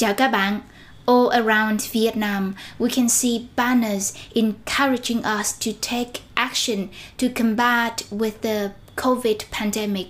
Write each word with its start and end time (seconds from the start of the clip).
Chào 0.00 0.14
các 0.14 0.28
bạn. 0.28 0.60
All 1.06 1.42
around 1.44 1.80
Vietnam, 1.92 2.52
we 2.78 2.88
can 2.88 3.08
see 3.08 3.46
banners 3.56 4.14
encouraging 4.34 5.22
us 5.22 5.54
to 5.60 5.70
take 5.82 6.22
action 6.34 6.88
to 7.18 7.26
combat 7.36 7.92
with 8.10 8.40
the 8.40 8.70
COVID 8.96 9.36
pandemic. 9.50 10.08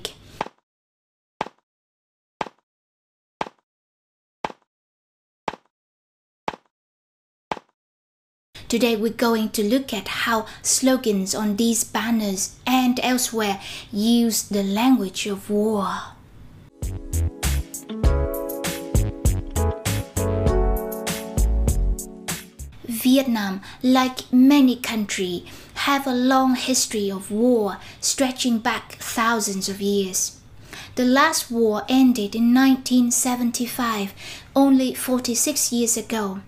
Today 8.69 8.97
we're 8.97 9.13
going 9.19 9.49
to 9.49 9.63
look 9.65 9.93
at 9.93 10.09
how 10.09 10.47
slogans 10.63 11.35
on 11.35 11.57
these 11.57 11.85
banners 11.93 12.51
and 12.65 13.01
elsewhere 13.03 13.59
use 13.93 14.43
the 14.43 14.63
language 14.63 15.27
of 15.27 15.51
war. 15.51 16.20
Vietnam, 23.11 23.61
like 23.83 24.33
many 24.33 24.77
countries, 24.77 25.43
have 25.89 26.07
a 26.07 26.15
long 26.15 26.55
history 26.55 27.11
of 27.11 27.33
war 27.33 27.79
stretching 28.01 28.59
back 28.61 28.93
thousands 29.01 29.69
of 29.69 29.81
years. 29.81 30.39
The 30.95 31.05
last 31.05 31.51
war 31.51 31.83
ended 31.89 32.37
in 32.37 32.55
1975, 32.55 34.15
only 34.55 34.95
46 34.95 35.73
years 35.73 35.97
ago. 35.97 36.41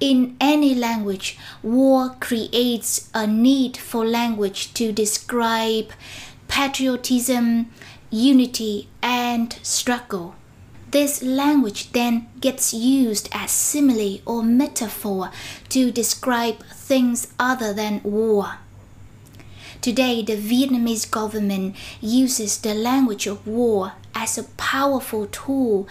In 0.00 0.36
any 0.40 0.74
language, 0.74 1.38
war 1.62 2.16
creates 2.18 3.08
a 3.14 3.24
need 3.28 3.76
for 3.76 4.04
language 4.04 4.74
to 4.74 4.90
describe 4.90 5.92
patriotism, 6.48 7.70
unity, 8.10 8.88
and 9.00 9.56
struggle. 9.62 10.34
This 10.90 11.22
language 11.22 11.92
then 11.92 12.28
gets 12.40 12.72
used 12.72 13.28
as 13.32 13.50
simile 13.50 14.20
or 14.24 14.42
metaphor 14.42 15.30
to 15.70 15.90
describe 15.90 16.62
things 16.64 17.28
other 17.38 17.74
than 17.74 18.00
war. 18.04 18.58
Today, 19.80 20.22
the 20.22 20.36
Vietnamese 20.36 21.10
government 21.10 21.76
uses 22.00 22.58
the 22.58 22.74
language 22.74 23.26
of 23.26 23.46
war 23.46 23.92
as 24.14 24.38
a 24.38 24.44
powerful 24.56 25.26
tool 25.26 25.86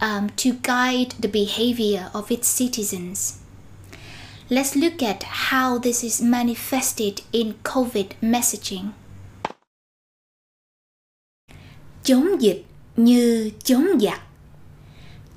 um, 0.00 0.30
to 0.36 0.52
guide 0.54 1.14
the 1.18 1.28
behavior 1.28 2.10
of 2.12 2.30
its 2.30 2.48
citizens. 2.48 3.38
Let's 4.48 4.74
look 4.74 5.02
at 5.02 5.22
how 5.22 5.78
this 5.78 6.02
is 6.02 6.20
manifested 6.20 7.22
in 7.32 7.54
COVID 7.62 8.14
messaging. 8.20 8.92
Chống 12.02 12.40
dịch 12.40 12.64
như 12.96 13.50
chống 13.64 13.86
giặc. 14.00 14.29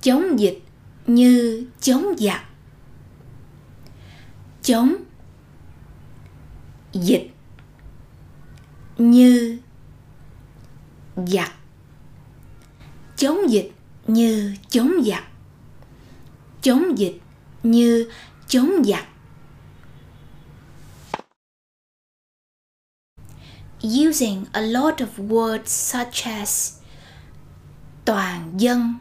Chống 0.04 0.40
dịch 0.40 0.62
như 1.08 1.66
chống 1.82 2.16
giặc. 2.18 2.42
Chống 4.62 4.96
dịch 6.94 7.32
như 8.98 9.60
giặc. 11.28 11.52
Chống 13.18 13.50
dịch 13.50 13.72
như 14.08 14.56
chống 14.70 14.92
giặc. 15.06 15.24
Chống 16.62 16.98
dịch 16.98 17.22
như 17.64 18.10
chống 18.48 18.84
giặc 18.86 19.08
using 23.84 24.46
a 24.54 24.62
lot 24.62 25.02
of 25.02 25.28
words 25.28 25.68
such 25.68 26.26
as 26.26 26.74
toàn 28.06 28.54
dân 28.58 28.94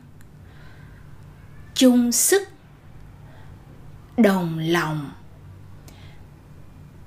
chung 1.74 2.12
sức, 2.12 2.48
đồng 4.16 4.58
lòng 4.58 5.10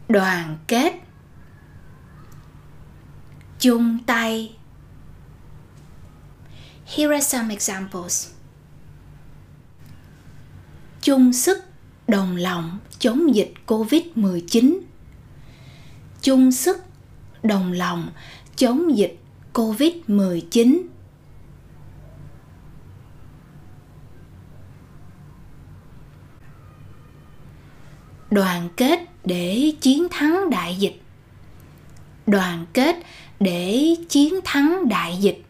đoàn 0.09 0.57
kết, 0.67 0.93
chung 3.59 3.99
tay 4.05 4.55
Here 6.85 7.13
are 7.13 7.25
some 7.25 7.53
examples. 7.53 8.29
Chung 11.01 11.33
sức, 11.33 11.63
đồng 12.07 12.35
lòng 12.35 12.79
chống 12.99 13.35
dịch 13.35 13.53
Covid-19. 13.67 14.79
Chung 16.21 16.51
sức, 16.51 16.77
đồng 17.43 17.71
lòng 17.71 18.09
chống 18.55 18.97
dịch 18.97 19.19
Covid-19. 19.53 20.81
Đoàn 28.35 28.69
kết 28.77 28.99
để 29.23 29.71
chiến 29.81 30.07
thắng 30.11 30.49
đại 30.49 30.75
dịch. 30.75 31.01
Đoàn 32.27 32.65
kết 32.73 32.95
để 33.39 33.95
chiến 34.09 34.33
thắng 34.43 34.89
đại 34.89 35.17
dịch. 35.21 35.45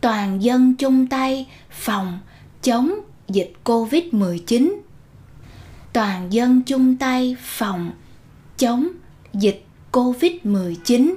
Toàn 0.00 0.42
dân 0.42 0.74
chung 0.74 1.06
tay 1.06 1.46
phòng 1.70 2.18
chống 2.62 2.94
dịch 3.28 3.52
Covid-19. 3.64 4.80
Toàn 5.92 6.32
dân 6.32 6.62
chung 6.62 6.96
tay 6.96 7.36
phòng 7.40 7.90
chống 8.58 8.88
dịch 9.32 9.64
Covid-19. 9.92 11.14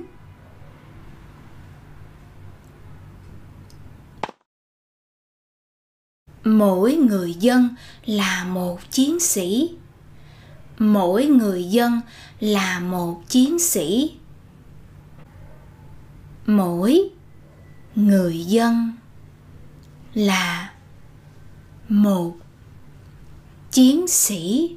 Mỗi 6.57 6.95
người 6.95 7.33
dân 7.33 7.69
là 8.05 8.43
một 8.43 8.79
chiến 8.91 9.19
sĩ. 9.19 9.69
Mỗi 10.79 11.25
người 11.25 11.63
dân 11.63 12.01
là 12.39 12.79
một 12.79 13.21
chiến 13.29 13.59
sĩ. 13.59 14.11
Mỗi 16.45 17.09
người 17.95 18.45
dân 18.45 18.93
là 20.13 20.73
một 21.89 22.35
chiến 23.71 24.07
sĩ 24.07 24.75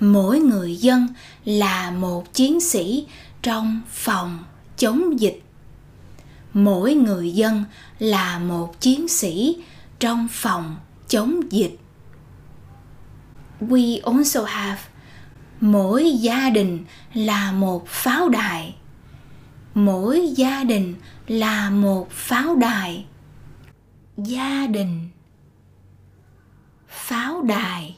mỗi 0.00 0.40
người 0.40 0.76
dân 0.76 1.06
là 1.44 1.90
một 1.90 2.34
chiến 2.34 2.60
sĩ 2.60 3.06
trong 3.42 3.80
phòng 3.88 4.44
chống 4.76 5.20
dịch 5.20 5.42
mỗi 6.52 6.94
người 6.94 7.30
dân 7.30 7.64
là 7.98 8.38
một 8.38 8.80
chiến 8.80 9.08
sĩ 9.08 9.56
trong 9.98 10.28
phòng 10.30 10.76
chống 11.08 11.52
dịch. 11.52 11.78
We 13.60 14.00
also 14.04 14.44
have, 14.44 14.80
mỗi 15.60 16.10
gia 16.20 16.50
đình 16.50 16.84
là 17.14 17.52
một 17.52 17.86
pháo 17.86 18.28
đài. 18.28 18.76
Mỗi 19.74 20.32
gia 20.36 20.64
đình 20.64 20.94
là 21.26 21.70
một 21.70 22.10
pháo 22.10 22.56
đài. 22.56 23.04
Gia 24.16 24.66
đình, 24.66 25.08
pháo 26.88 27.42
đài. 27.42 27.96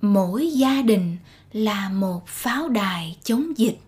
Mỗi 0.00 0.50
gia 0.52 0.82
đình 0.82 1.16
là 1.52 1.88
một 1.88 2.26
pháo 2.26 2.68
đài 2.68 3.16
chống 3.24 3.58
dịch 3.58 3.80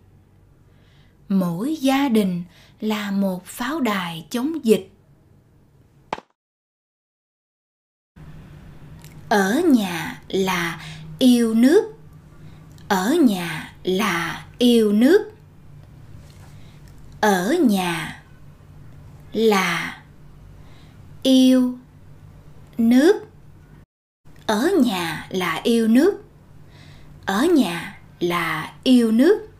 mỗi 1.28 1.76
gia 1.80 2.08
đình 2.08 2.44
là 2.80 3.10
một 3.10 3.44
pháo 3.46 3.80
đài 3.80 4.26
chống 4.30 4.64
dịch. 4.64 4.88
Ở 9.28 9.62
nhà 9.66 10.22
là 10.28 10.80
yêu 11.18 11.54
nước. 11.54 11.94
Ở 12.88 13.16
nhà 13.20 13.74
là 13.82 14.46
yêu 14.58 14.92
nước. 14.92 15.32
Ở 17.20 17.56
nhà 17.68 18.22
là 19.32 20.02
yêu 21.22 21.78
nước. 22.78 23.26
Ở 24.46 24.70
nhà 24.84 25.26
là 25.30 25.60
yêu 25.64 25.88
nước. 25.88 26.24
Ở 27.26 27.44
nhà 27.44 28.00
là 28.20 28.74
yêu 28.82 29.12
nước. 29.12 29.51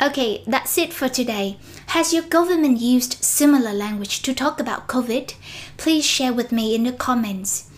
Okay, 0.00 0.44
that's 0.46 0.78
it 0.78 0.92
for 0.92 1.08
today. 1.08 1.56
Has 1.88 2.12
your 2.12 2.22
government 2.22 2.78
used 2.80 3.24
similar 3.24 3.72
language 3.72 4.22
to 4.22 4.32
talk 4.32 4.60
about 4.60 4.86
COVID? 4.86 5.34
Please 5.76 6.04
share 6.04 6.32
with 6.32 6.52
me 6.52 6.74
in 6.76 6.84
the 6.84 6.92
comments. 6.92 7.68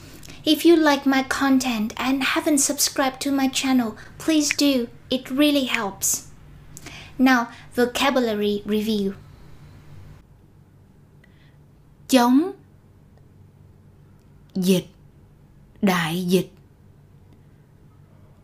If 0.44 0.66
you 0.66 0.76
like 0.76 1.06
my 1.06 1.22
content 1.22 1.94
and 1.96 2.22
haven't 2.22 2.58
subscribed 2.58 3.22
to 3.22 3.32
my 3.32 3.48
channel, 3.48 3.96
please 4.18 4.50
do. 4.50 4.88
It 5.10 5.30
really 5.30 5.64
helps. 5.64 6.28
Now, 7.18 7.48
vocabulary 7.74 8.62
review. 8.66 9.14
chống 12.10 12.52
dịch 14.54 14.86
đại 15.82 16.26
dịch 16.28 16.52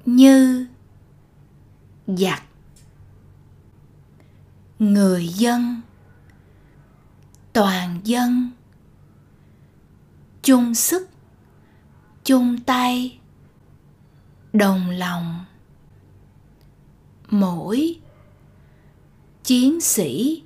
như 0.04 0.66
giặc 2.06 2.42
người 4.78 5.28
dân, 5.28 5.80
toàn 7.52 8.00
dân. 8.04 8.50
Chung 10.42 10.74
sức, 10.74 11.08
chung 12.24 12.58
tay, 12.60 13.18
đồng 14.52 14.90
lòng. 14.90 15.44
Mỗi 17.28 18.00
chiến 19.44 19.80
sĩ, 19.80 20.42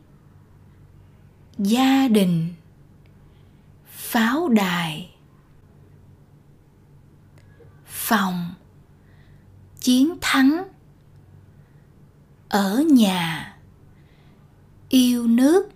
gia 1.59 2.09
đình, 2.09 2.55
pháo 3.87 4.49
đài, 4.49 5.15
phòng 7.87 8.55
chiến 9.81 10.17
thắng 10.21 10.65
ở 12.49 12.85
nhà 12.91 13.50
yêu 14.91 15.27
nước. 15.27 15.69